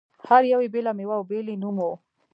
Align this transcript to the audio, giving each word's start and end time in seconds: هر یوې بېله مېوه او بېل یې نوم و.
هر 0.27 0.43
یوې 0.53 0.67
بېله 0.73 0.91
مېوه 0.97 1.15
او 1.17 1.23
بېل 1.29 1.47
یې 1.51 1.55
نوم 1.63 1.77
و. 1.83 1.87